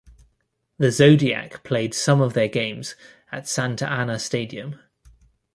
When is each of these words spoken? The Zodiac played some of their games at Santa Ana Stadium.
The 0.79 0.89
Zodiac 0.91 1.63
played 1.63 1.93
some 1.93 2.21
of 2.21 2.33
their 2.33 2.47
games 2.47 2.95
at 3.31 3.47
Santa 3.47 3.87
Ana 3.87 4.17
Stadium. 4.17 4.79